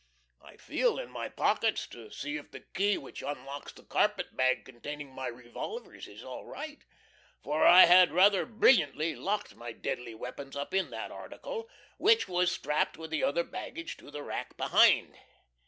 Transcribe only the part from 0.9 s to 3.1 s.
in my pockets to see if the key